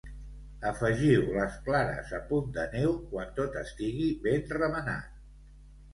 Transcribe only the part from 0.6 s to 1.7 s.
Afegiu les